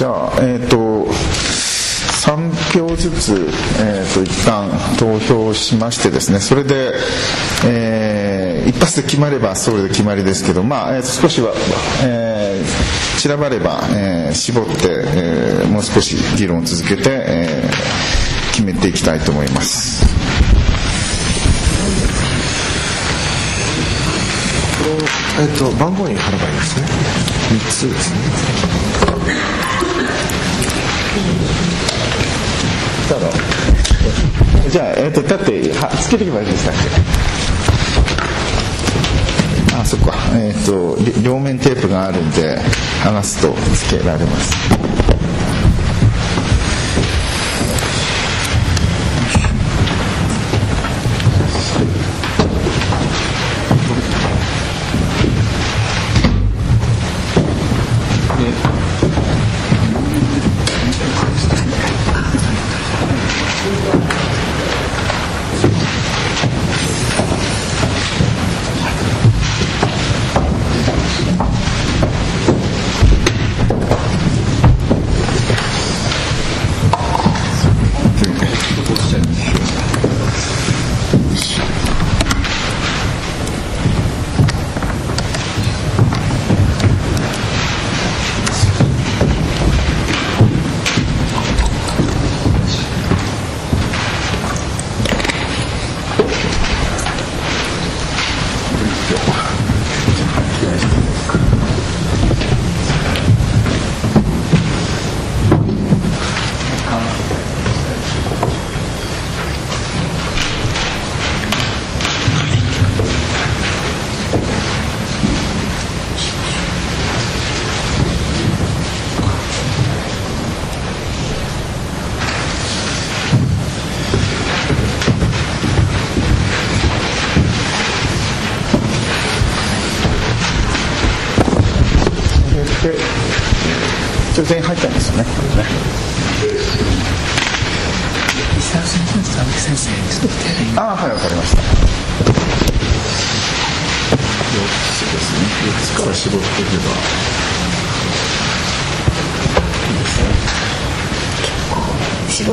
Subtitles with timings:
[0.00, 1.04] じゃあえっ、ー、と
[2.24, 3.34] 3票ずつ、
[3.82, 6.94] えーと、一旦投票しましてですねそれで、
[7.66, 11.52] えー、一発で決まればそれで決まりですけど、まあえー、少しは、
[12.02, 20.02] えー、散らばれば、えー、絞って、えー、もう少し議論を続けて、えー、決めていきたいと思います。
[25.38, 26.86] えっと、番号に貼ればいいですね。
[27.50, 28.14] 3つです
[28.76, 28.79] ね。
[33.10, 36.72] たのじゃあ、えーと、立ってはつけていけばいいですか？
[39.80, 40.14] あそっか。
[40.34, 42.58] えっ、ー、と両面テープがあるんで
[43.02, 44.79] 剥がすとつけられます。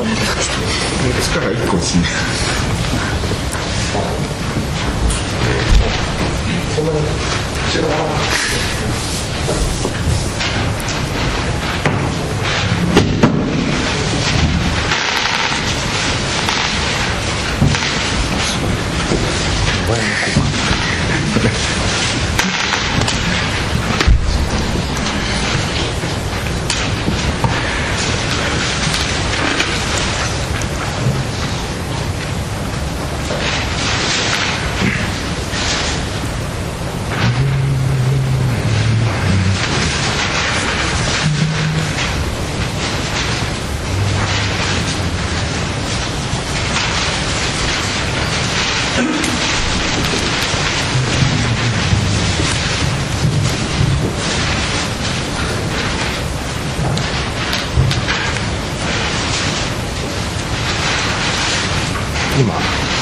[0.08, 0.56] 絞られました。
[1.06, 2.04] 4つから1個ですね。
[6.74, 7.04] そんなに違う。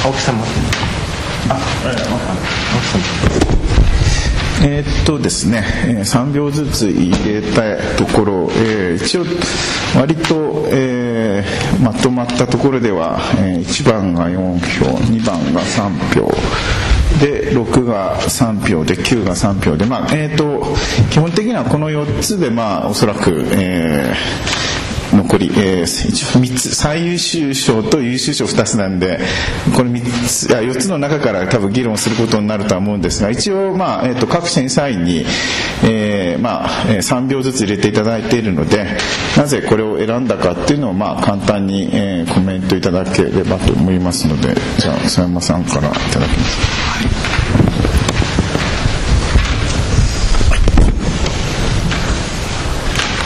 [0.06, 0.44] 青木さんも。
[1.49, 1.59] あ、
[4.65, 9.25] えー、っとですね、3秒ずつ入れたところ、えー、一応
[9.99, 16.31] 割と、えー、まとまったところでは、え、1番が4票2番が3票
[17.19, 20.62] で6が3票で9が3票で、まあえーと、
[21.11, 24.66] 基本的にはこの4つで、まあ、おそらく、えー
[25.26, 29.19] 残り、えー、3つ最優秀賞と優秀賞2つなんで
[29.75, 35.25] これ3つあ4つの中から多分議論することになるとは思うんですが一応、まあえーと、各審査員に、
[35.84, 38.87] えーまあ、3秒ずつ入れていただいているので
[39.37, 46.76] なぜこれを選んだかっていうのを、まあ、簡単に、えー、コメントいただければと思いますのでじゃあ佐山さんからいただきます。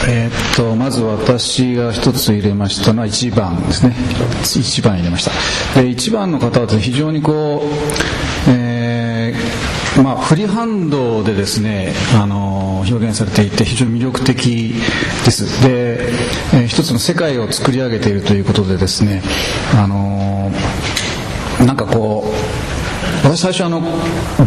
[0.13, 3.95] えー、っとまず私が一つ入れましたのは1番ですね。
[4.43, 5.81] 1番入れました。
[5.81, 14.73] で1番の方は非常にこう、えー、まあ、フリーハンドでですね、あの表現されていて非常に魅力的
[15.23, 15.63] です。
[15.63, 16.09] で、
[16.53, 19.21] えー、一つの世界を作り上げているということでですね、
[19.77, 20.51] あの
[21.65, 22.60] なんかこう
[23.23, 23.81] 私最初あの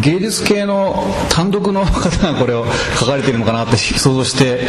[0.01, 2.65] 芸術系の単独の方がこれを
[2.99, 4.59] 書かれているのかなって想像して、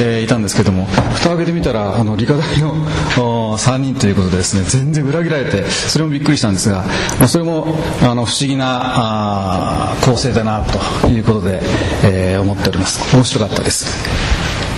[0.00, 4.64] えー、いたんですけども蓋を開けてみたらあの理科大の3人ということでですね。
[4.64, 6.84] 全然裏切られてそれもびっくりしたんですが、
[7.18, 7.66] まあ、それも
[8.02, 10.64] あの不思議なあ構成だな
[11.02, 11.60] ということで、
[12.04, 13.16] えー、思っております。
[13.16, 14.25] 面白かったです。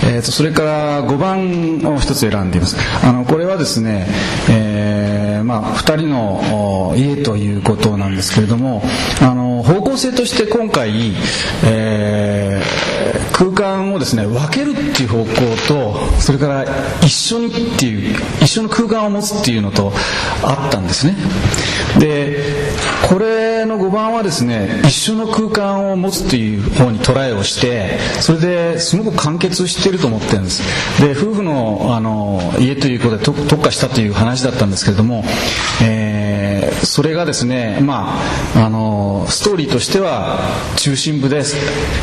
[0.05, 2.77] えーと、それから5番を一つ選んでいます。
[3.05, 4.07] あのこれはですね、
[4.51, 8.83] えー、まあ、2人の家ということなんですけれども
[9.21, 11.13] あの方向性として今回、
[11.65, 15.35] えー、空間をですね分けるっていう方向
[15.67, 16.65] とそれから
[17.03, 19.93] 一緒にっていう一緒の空間を持つっていうのと
[20.43, 21.17] あったんですね。
[21.99, 22.39] で
[23.09, 30.63] これの5番はですね一緒の空間を持つっていう方にトライをしてそれですごく完結してると思ってるんです。
[31.01, 35.25] で夫婦のあの家ということで特化したという話だったんですけれども、
[35.83, 38.15] えー、それがですねま
[38.57, 40.39] ああのストーリーとしては
[40.77, 41.57] 中心部です。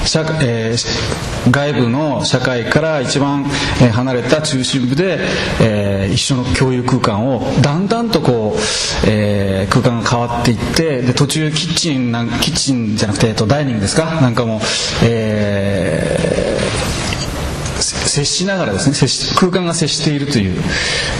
[0.07, 5.19] 社、えー、外部の社会から一番離れた中心部で、
[5.62, 8.60] えー、一緒の共有空間をだんだんとこう、
[9.07, 14.21] えー、空間が変わっていってで途中キッチンなんキッチンじゃなくて、えっと、ダイニングですか？
[14.21, 14.62] なんかも、
[15.03, 20.56] えー、接しながらですね接し空間が接しているという、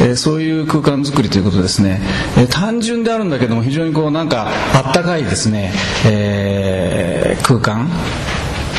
[0.01, 2.01] えー、そういう空間づくりということですね、
[2.38, 5.74] えー、単純であるんだけども非常にこうなんかあったかいですね、
[6.07, 7.89] えー、空間。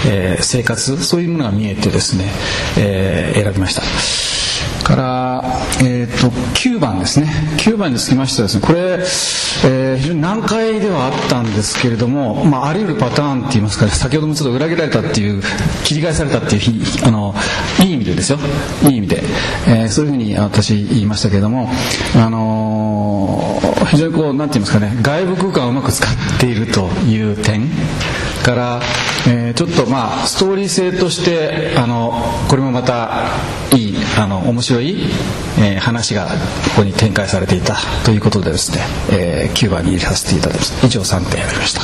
[0.09, 1.03] えー、生活。
[1.03, 2.31] そういうものが見えてですね、
[2.79, 3.83] えー、選びました。
[4.87, 5.43] から、
[5.83, 7.27] えーと、9番ですね。
[7.59, 8.81] 9番につきましてはですねこれ、
[9.69, 15.43] えー、非常に難解ではあったんですけれども、まあ、あり得るパターンって言いますか、先ほどもちょっと裏切られたっていう
[15.83, 17.35] 切り返されたっていうあの
[17.83, 18.39] いい意味でですよ。
[18.85, 19.25] いい意味で、
[19.67, 21.69] えー、そういうふうに私言いましたけれども、
[22.15, 24.97] あのー、非常にこうなんて言いますかね。
[25.03, 27.69] 外部空間をうまく使っているという点
[28.45, 28.81] から、
[29.27, 32.13] えー、ちょっとまあストーリー性としてあの
[32.49, 33.27] これもまた
[33.75, 34.97] いいあの面白い、
[35.59, 36.31] えー、話がこ
[36.77, 38.79] こに展開されていたということでですね、
[39.13, 40.87] えー、9番に入れさせていただきます。
[40.87, 41.83] 以上3点やりました。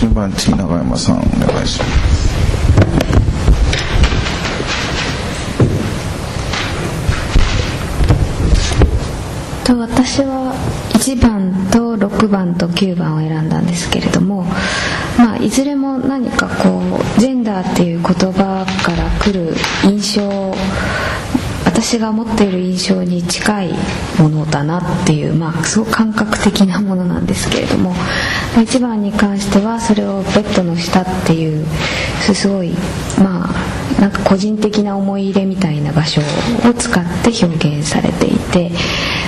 [0.00, 2.28] 順番次永山さんお願いします。
[9.64, 10.54] と私は
[10.94, 14.44] 1番と6番と9番を選んだんですけれども、
[15.18, 16.80] まあ、いずれも何かこ
[17.16, 19.52] うジェンダーっていう言葉から来る
[19.84, 20.54] 印象
[21.64, 23.70] 私が持っている印象に近い
[24.18, 27.92] ものだなっていう、まあ、すごく感覚的なものなんですけれども
[28.54, 31.66] 1番に関してはそれをベッドの下っていう
[32.34, 32.70] すごい
[33.20, 38.70] まあなんか個人的な思い入れみたいな場所を使って表現されていて、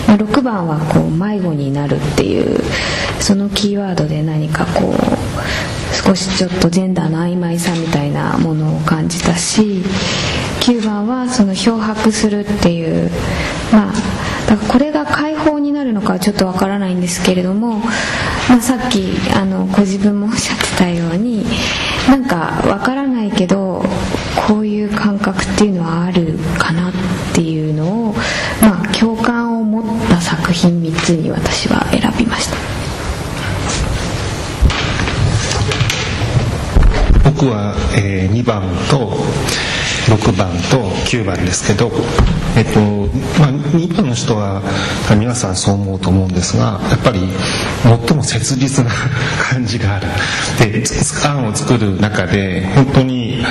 [0.06, 2.60] まあ、6番はこう迷子になるっていう
[3.20, 5.29] そのキーワードで何かこう
[5.92, 9.82] 少しちょっとジェンダーの曖昧さみたいなものを感じたし
[10.60, 13.10] 9番はその漂白するっていう
[13.72, 13.92] まあ
[14.46, 17.78] だからこれが解放になるのかはちょっとわからないんですけれども、
[18.48, 21.44] まあ、さっきあのご自分もおっしゃってたように
[22.08, 23.84] なんかわからないけど
[24.48, 26.92] こういう感覚っていうのはあるかなっ
[27.34, 28.14] ていうのを、
[28.60, 31.86] まあ、共感を持った作品3つに私は
[37.40, 39.08] 僕は、えー、2番と
[40.12, 40.76] 6番と
[41.08, 41.90] 9番ですけど、
[42.54, 42.80] えっと
[43.40, 44.62] まあ、2番の人は
[45.18, 47.20] 皆さんそう思うと思うんですがやっぱり
[47.82, 48.90] 最も切実な
[49.50, 50.06] 感じがある。
[50.58, 50.84] で
[51.26, 53.44] 案を作る中で本当に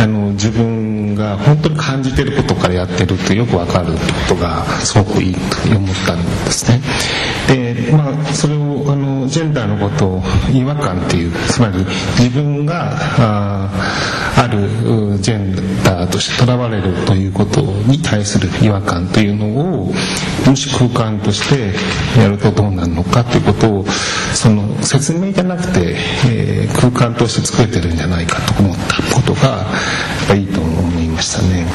[0.00, 5.40] あの自分が本当に感じてることからやってるってよくわかることがすごくいいと
[5.76, 6.80] 思ったんですね。
[7.48, 11.84] でまあそれをあのジェンダーのことを違和感っていうつまり
[12.18, 13.70] 自分があ
[14.38, 19.92] あるジェンダーとしてとらわれるということに対する違和感というのを
[20.46, 21.72] もし空間として
[22.20, 23.84] やるとどうなるのかということを
[24.34, 25.96] その説明じゃなくて、
[26.28, 29.56] えー、空間として作れてるんじゃないかと思ったことがや
[30.24, 31.66] っぱいいと思いましたね。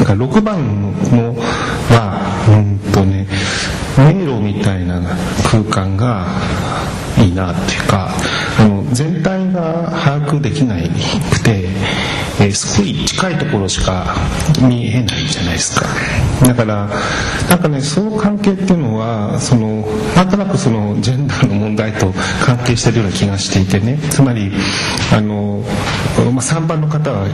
[0.00, 1.34] だから6番の
[1.90, 3.26] はうんとね
[3.96, 5.00] 迷路みたいな
[5.50, 6.26] 空間が
[7.18, 8.10] いいなっていうか
[8.60, 10.88] あの全体が把握できない
[11.30, 11.68] くて
[12.40, 14.14] えー、すごい近いところしか
[14.60, 15.86] 見えないじゃないですか。
[16.46, 16.88] だから
[17.48, 22.12] なんかねその関係っていうのはそのなんとなくそのジェンダーの問題と
[22.46, 23.98] 関係してるような気がしていてね。
[24.10, 24.52] つまり
[25.12, 25.64] あの、
[26.32, 27.26] まあ、3番の方は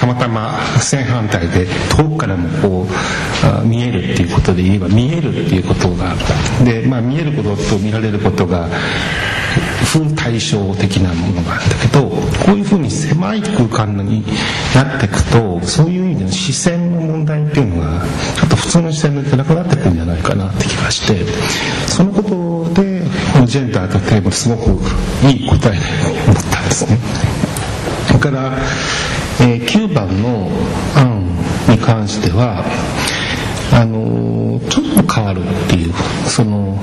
[0.00, 2.88] たまたま正反対で遠くからもこ
[3.62, 6.14] う見えるっていうことで言えば見えるっていうことが
[6.64, 8.68] で、まあ、見えることと見られることが
[9.94, 12.08] 風対称的なものがあるんだけど
[12.44, 14.24] こういうふうに狭い空間に
[14.74, 18.00] なっていくとそういう意味での視線の問題っていうのが
[18.36, 21.24] ちょっと普通の視線でなくなってくるんじゃないかなって気がして
[21.86, 24.80] そのことでこのジェンダーとテーマすごく
[25.28, 26.98] いい答えだと思ったんですね。
[28.08, 28.52] それから、
[29.40, 30.50] えー、9番の
[30.96, 31.24] 案
[31.68, 32.64] に関しては
[33.72, 35.92] あのちょっと変わるっていう
[36.26, 36.78] その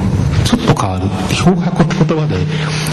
[1.30, 2.36] 漂白って言葉で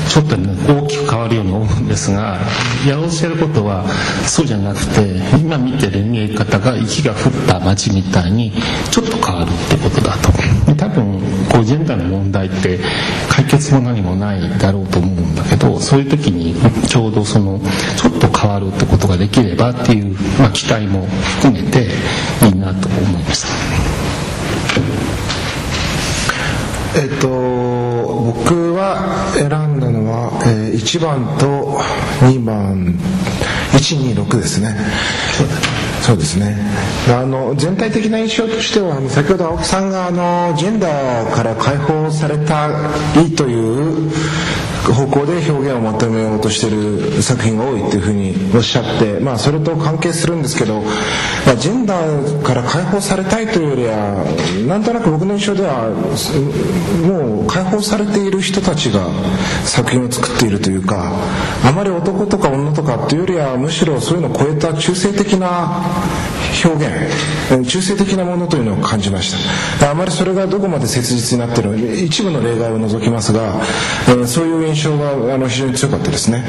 [0.08, 2.38] ちょっと、ね、大きく変わるように思うんですが
[2.86, 3.88] やろうとしてることは
[4.26, 8.52] そうじゃなくて今見てる見え方が雪が降った街みたいに
[8.90, 11.20] ちょっと変わるってことだと多分
[11.52, 12.78] こうジェンダーの問題って
[13.28, 16.54] 解決も何もないだろうと思うんだけどそういう時に
[16.86, 17.60] ちょうどその
[17.96, 21.88] ちょっと変わるってことができればっていう、まあ、期待も含めて
[22.46, 23.48] いいなと思いました。
[27.00, 27.57] えっと
[28.08, 31.78] 僕は選んだのは、えー、1番と
[32.26, 32.94] 2番
[33.72, 34.74] 126ですね。
[36.02, 36.56] そうですね。
[37.10, 42.70] あの全体的な印象としては先ほど青木さんがあのジェンダーから解放された
[43.20, 44.10] いという
[44.86, 54.24] 方向で表現を求めようとしてる作品が多いっていうふうにおっしゃって、まあ、それと関係するんですけど、まあ、ジェンダーから解放されたいというよりは
[54.66, 55.90] なんとなく僕の印象では
[57.06, 59.06] もう解放されている人たちが
[59.64, 61.12] 作品を作っているというか
[61.64, 65.82] あまり男とか女とかっていうよりはむしろそういうのを超えた中性的な
[66.64, 67.66] 表現。
[67.66, 69.32] 中性的なものというのを感じまし
[69.80, 69.90] た。
[69.90, 73.54] あまりそれがどこまで切実になっているの一部の例外を除きますが、
[74.08, 76.44] え、そういう印象があの非常に強かったですね。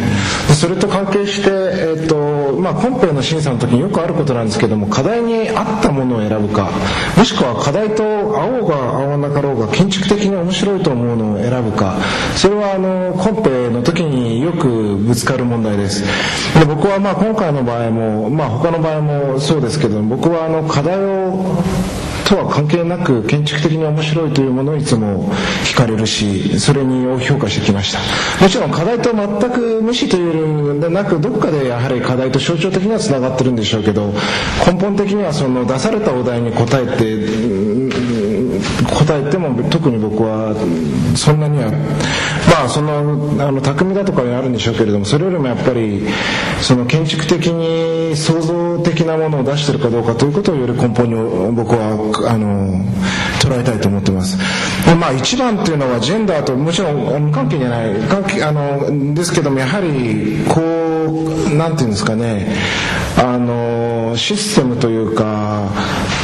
[0.54, 6.70] それと関係して、えーとまあ、コンペの審査の時によくあることなんですけども課題に合ったものを選ぶか
[7.18, 11.98] もしくは課題と合おうが合わなかろうが建築的に面白いと思うのを選ぶか
[12.36, 16.04] それはあのコンペの時によくぶつかる問題です。
[16.58, 21.62] で僕はまあ今回の場合も、まあ、他の場合もそうですけど僕はあの課題を
[22.30, 25.34] とは関係なく建築的に面白いというものをいつも
[25.66, 28.00] 惹かれるしそれに評価してきました。
[28.44, 34.14] もちろん課題と全く無視というのでなくどこかでやはり課題と象徴的にはつながってるんでしょうけど
[34.66, 37.60] 根本的にはその出されたお題に答えて
[38.94, 40.54] 答えても特に僕は
[41.16, 41.72] そんなには
[42.48, 43.00] まあその
[43.46, 46.06] あの匠だとかにあるんでしょうけれどもそれよりもやっぱり
[46.62, 51.16] その建築的に創造的なものを出してるかどうかということをより根本に
[51.56, 51.92] 僕は
[52.30, 52.80] あの
[53.42, 54.38] 捉えたいと思ってます。
[54.86, 57.94] でまあ一番っていうのはジェンダーともちろん無関係じゃない。
[58.10, 62.54] 関係あのですけどもやはりこうなんていうんですかね。
[63.18, 63.59] あの
[64.18, 65.70] システムというか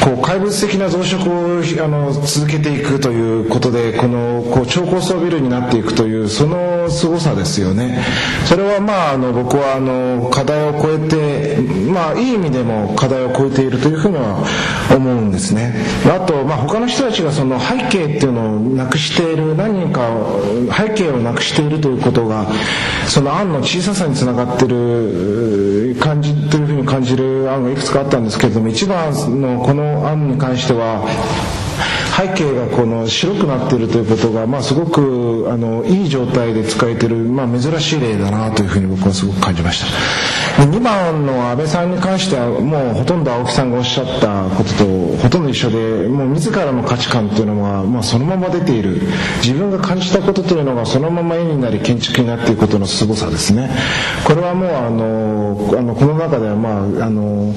[0.03, 8.03] こう怪物的な増殖をあの続けていくということでこのこう超高層ビルになっていくというその凄さですよね。
[8.45, 11.61] それはまああの僕はあの課題を超えて
[11.91, 14.45] まあいい意味でも課題を超えているというふうには
[14.95, 15.73] 思うんですね。
[16.05, 20.07] あとまあ他の人たちがその背景っていうのをなくしている何人か
[20.75, 22.45] 背景をなくしているということが
[23.07, 31.03] その案の小ささにつながってる感じというふうに感じる案がいくつかあったんですけれども一番のこの案に関しては
[32.17, 40.44] 背景がこの白くなっているということが、まあ、すごくあのいい状態で使えてる、まあ、珍しい例だなというふうに僕はすごく感じました。
[40.57, 44.85] 2番の安倍さんに関してはもうほとんど青木さんがおっしゃったことと
[45.17, 49.01] ほとんど一緒でもう自らの価値観というのは、まあ、そのまま出ている。
[49.43, 53.69] 自分が感じたことというのがそのまま絵になり建築になっていくことの凄さですね。
[54.23, 57.53] これはもうあのあのこの中ではまああの、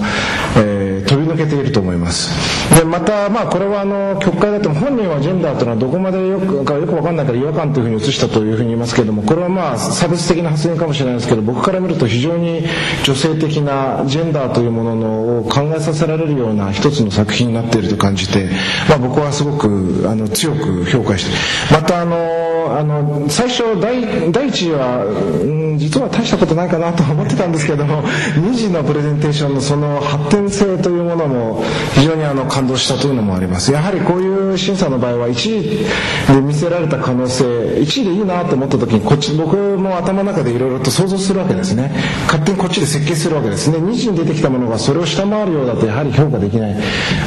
[0.56, 2.58] えー、飛び抜けていると思います。
[2.76, 12.64] でまたまあこれはあの曲解だって本人はジェンダーというのはどこまでよくよく分かんないから違和感というふうに移したというふうに言いますけれどもこれはまあ差別的な発言かもしれないですけど僕から見ると非常に
[13.04, 18.50] 女性的なジェンダーというもののを考えさせられるような一つの作品になっていると感じて、
[18.88, 31.62] まあ、僕はすごくあの強く評価してまたあのあの最初第第一は、うん、実は大したことないかなと思ってたんですけども2次のプレゼンテーションのその発展性というものも
[31.94, 33.72] 非常にあの感動したというのもあります。
[33.72, 41.90] やはりこういう審査の場合は1位で見せられた可能性1位でいいなと思った時にこっち僕も頭の中でいろいろと想像するわけですね。
[42.26, 46.76] 勝手にこっちちで設計するわけですね2次に出てきたものがそれを下回るようだとやはり評価できない。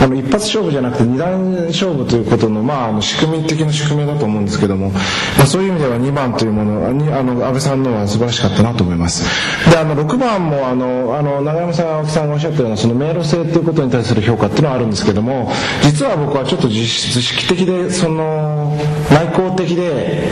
[0.01, 4.99] あの一発勝負じゃなくて二段勝負ということの,、まあ、あの仕組み的な宿命だと思うんですけども、ま
[5.43, 9.23] あ、そういう意味では2番というものにあの安倍さんのは素晴らしかったなと思います。
[9.69, 15.51] であの6番もあのあの長山さん青木さんがおっしゃったようなその迷路性ということに対する評価っていうのはあるんですけども
[15.83, 18.77] 実は僕はちょっと図式的でその
[19.11, 20.29] 内向的で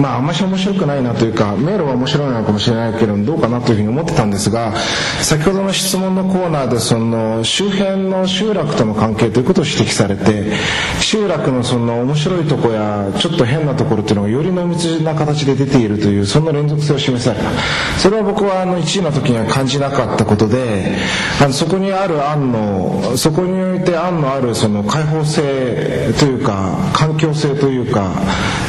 [0.00, 4.74] まああんまり面白くないなというか迷路は面白いのかもしれないけどどうかなというふうに思ってたんですが
[5.22, 10.52] 先ほどの質問のコーナーでその周辺の集落との関係ということを指摘されて
[11.00, 17.50] 集落のその面白いとこやちょっと変なところっていうのがより濃密な形で出ているというそんな連続性を示された。
[17.98, 20.96] それは僕はあの1位の時には感じなかったことで
[21.40, 28.12] あのそこにある案のそこにおいて案のあるその開放性というか環境性というか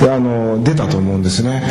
[0.01, 1.63] あの出たと思ううんですね。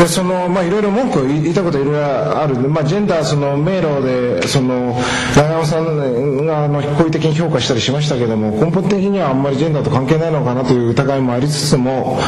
[0.00, 4.96] でそのまあいろいろ文句を言いたこといろいろあるんで、まあ、ジェンダーその迷路でその
[5.36, 12.18] 長山さんがあの好意的に評価したりしましたけども根本的にはあんまりジェンダーと関係ないのかなという疑いもありつつも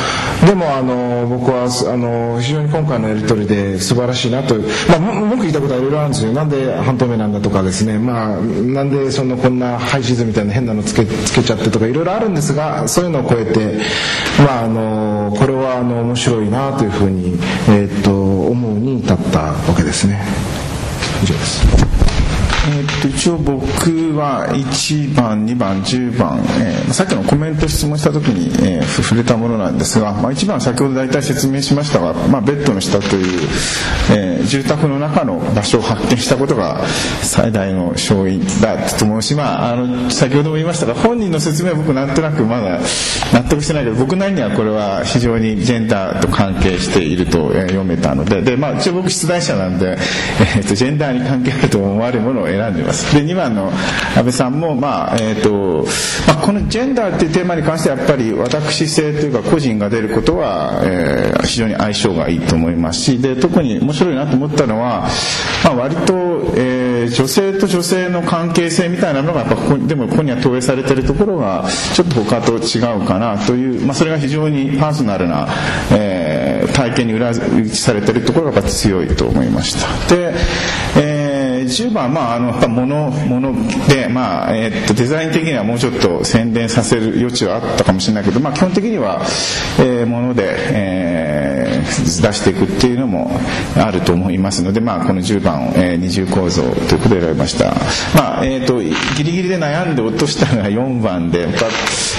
[0.46, 4.54] でもあの僕はあの非常に今回のやり取りで素晴らしいなと
[4.88, 6.32] まあ文句言いたことはいろいろあるんですよ。
[6.32, 7.98] なんで半透明なんだとかですね。
[7.98, 13.80] まあなんでそのこんな配置図みたいな変なのつけつけちゃってとかいろいろあるんですがそういうのを超えて
[14.38, 17.38] まああのこれはあの面白いなというふうに、
[17.68, 18.10] えー、っと
[18.46, 20.20] 思うに至ったわけですね。
[21.22, 22.02] 以上です。
[22.64, 23.60] えー、っと一応僕
[24.16, 33.48] は1番2番10番、えー、さっきのコメント質問した時に、えー、触れたものなんですが、まあ、1番先ほど大体説明しましたが、まあ、ベッドの下という、
[34.12, 36.86] えー、住宅の中の場所を発見したことが
[37.22, 42.80] 最大の勝因だと思うし、まあ、あの先ほども言いましたが本人の説明は僕なんとなくまだ
[43.32, 49.96] 納得してないけど僕なりにはこれは非常にジェンダーと関係していると、読めたのでで、まあ、一応僕出題者なんで、
[50.56, 53.72] えー、とジェンダーに関係あると思われるものを選んでいますで2番の
[54.16, 55.86] 安倍さんも、まあえーと
[56.26, 65.08] まあ、このジェンダーっていうテーマに関してはやっぱり私性というか個人が出ることは、えー、非常に相性がいいと思いますしで特に面白いなと思ったのは、
[65.62, 66.14] まあ、割と、
[66.56, 75.48] えー、女性と女性の関係性みたいなのがやっぱここでもここには投影されてるところがちょっと他と違うかなという、まあ、それが非常にパーソナルな、
[75.92, 79.74] えー、体験に裏打ちされてるところがやっぱ強いと思いまし
[80.08, 80.14] た。
[80.14, 80.34] で、
[80.96, 83.54] えー10番まああのものもの
[83.88, 89.22] で、まあえー、とデザイン的にはもうちょっと洗練させる余地はあったかもしれないけど、まあ、基本的には、
[89.78, 91.31] えー、もので、えー、
[91.84, 93.30] 出していくっていうのも
[93.76, 97.74] あると思いますので、まあ、この10番を、えー、二重構造ということで選びました、
[98.14, 101.46] まあえーと、ギリギリで悩んで落としたのが4番で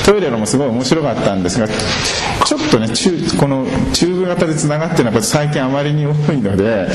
[0.06, 6.88] トイレのもすごい面白かったんですがちょっとねこのチューブ型でつながってるのは最近あまりに多いので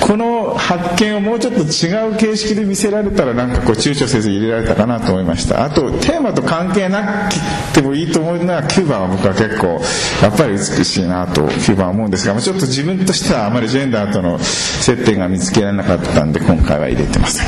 [0.00, 5.64] この発見をもうちょっと違う形式で見せられたらなんかこう躊躇せず入れられたかなと思いました。
[5.64, 9.80] あとテーマと関係なくてもいいと思うのは9番は僕は結構
[10.22, 17.46] やっぱり美しいなと9番は思うんですがちょっと自分としてはあまりジェンダーとの接点が見つけられなかったんで今回は入れてません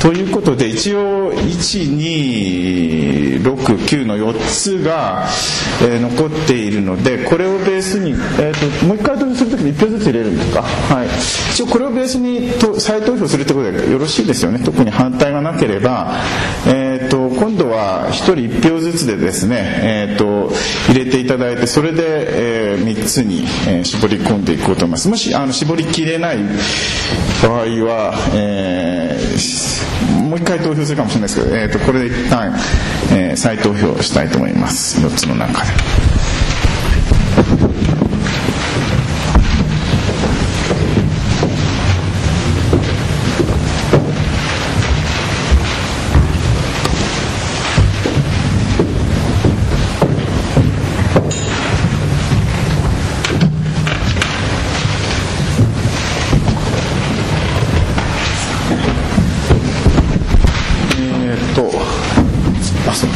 [0.00, 5.26] ということで一応1269の4つが、
[5.82, 10.62] えー、残っているのでこれをベースに、えーと、もう一回投票するときに1票ずつ入れるんですか？
[10.62, 11.08] はい。
[11.52, 14.60] 一応これをベースにと再投票するってことでよろしいですよね？
[14.64, 16.14] 特に反対がなければ、
[16.66, 16.89] えー、
[17.80, 20.50] は1人1票ずつでですね、えーと、
[20.92, 26.38] 入れていただいてそれで、えー、3つに、えー、絞り込んでいこうと思いますもしあの絞りきれない
[27.42, 32.52] 場合は、えー、もう1回投票するかもしれないですけど、えー、とこれで一旦、
[33.12, 36.29] えー、再投票したいと思います4つの中で。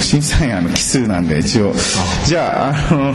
[0.01, 1.73] 審査員あの奇数なんで一応。
[2.27, 3.15] じゃああの、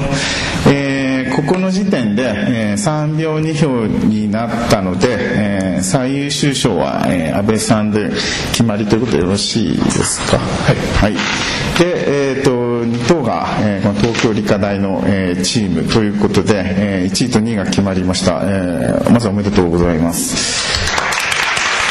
[0.71, 8.10] えー、ここの時点で、えー、3票2票になったので、えー、最優秀賞は、えー、安倍さんで
[8.51, 10.38] 決まりということでよろしいですか？
[10.38, 11.13] はい、はい、
[11.79, 12.51] でえっ、ー、と
[12.86, 20.36] 2等が、えー、この東京理科大の、えー、チームということで、えー、1位と2位が決まりました、えー、まずはおめでとうございます。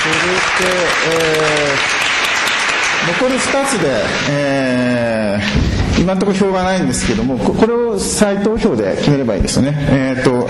[0.03, 0.21] それで、
[1.13, 1.98] えー
[3.09, 10.47] 残り2つで、えー、今のところ票がないんですけどもこれを再投票で決めればいいですよね、えーと、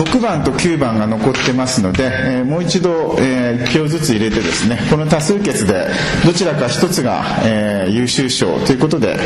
[0.00, 5.88] 6番と9番が残ってますので、えー、もう一度、えー、票ずつ入れてですねこの多数決で
[6.24, 9.16] どちらか1つが、えー、優秀賞ということで、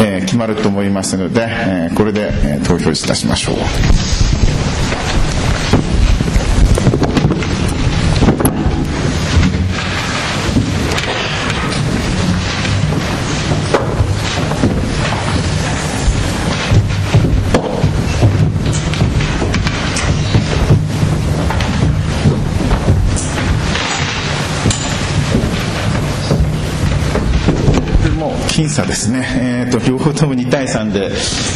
[0.00, 4.25] え、決まると思いますので、え、これで、え、投票いたしましょう。
[28.76, 31.10] 差ですね、えーと、両方とも2対3で、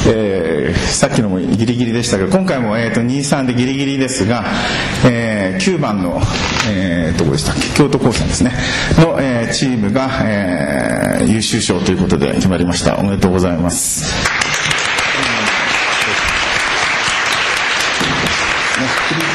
[0.08, 4.44] えー、さっきのもギリギリでしたけど今回も、えーと、2-3でギリギリですが、
[5.04, 6.18] えー、9番の、
[6.70, 7.68] えー、どこでしたっけ？
[7.76, 8.52] 京都高専ですね。
[8.98, 12.96] の、えー、チームが、えー、優秀賞ということで決まりました。
[12.96, 14.39] おめでとうございます。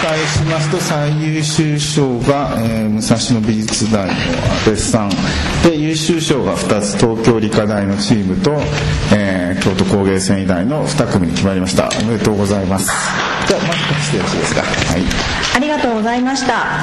[0.05, 5.09] 返しますと最優秀賞が、えー、武蔵野美術大の阿部さん。
[5.63, 8.51] で優秀賞が2つ東京理科大のチームと、
[9.15, 11.89] えー、京都工芸繊維大の2組に決まりました。
[12.01, 13.34] おめでとうございます。
[13.47, 14.61] じゃあまずしてよろしいですか。
[14.61, 15.45] はい。
[15.55, 16.81] ありがとうございました、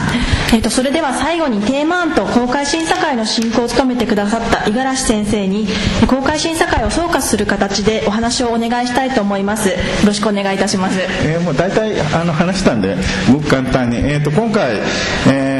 [0.54, 5.66] えーと、それでは最後にテーマ案と公開審査会の進行を務めてくださった五十嵐先生に
[6.08, 9.68] 公開審査会を総括する形でお話をお願いしたいと思います。
[9.68, 12.96] よろしくお願いいたします、えー、もう大体あの話したんで
[13.30, 15.51] ごく簡単に、えーと、今回、えー、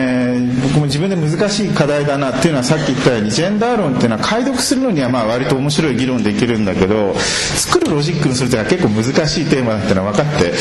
[0.73, 10.57] 僕も自分で難しい課題だなっていうのはさっき言ったようにジェンダー論っていうのは解読するのにはまあ割と面白い議論できるんだけど作るロジックにするというのは結構難しいテーマだっていうのは分かって出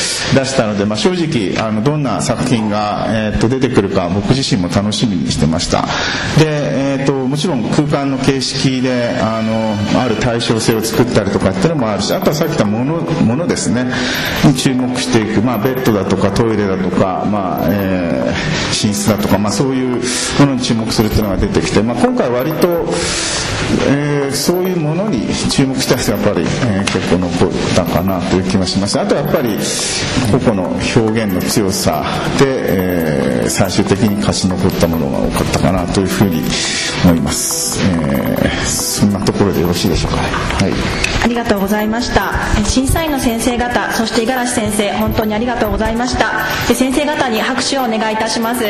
[0.46, 5.84] したので、まあ、正直あのどんな作品が、えー、と出てくるか僕自身も楽しみにしてました。
[6.38, 13.86] で、えーと、もちろん空間の形式であのある対称性を作ったりとかっていうのもあるしあとはさっき言ったものものですね。
[14.46, 20.01] に注目していく、まあ、ベッドだとかトイレだとか、まあえー、寝室だとか、まあ、そういう
[20.40, 22.86] ものに注目するっていうのが出てきて、まあ、今回割と
[23.88, 29.00] えー、そういうものに注目した人はやっぱり、えー、結構残ったかなという気がします。
[29.00, 29.58] あとはやっぱり
[30.32, 32.04] 個々の表現の強さ
[32.38, 36.42] で、えー、最終的に勝ち残ったものが多かったかなというふうに
[37.06, 40.74] 思います、えー、そんなところでよろしいでしょうか、はい、
[41.24, 42.34] ありがとうございました。
[42.66, 46.46] 審査員の先生方そして五十嵐先生本当にありがとうございました。
[46.74, 48.66] 先生方に拍手をお願いいたします。